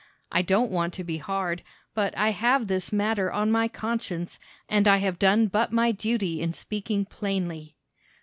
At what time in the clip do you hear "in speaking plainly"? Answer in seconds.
6.41-7.75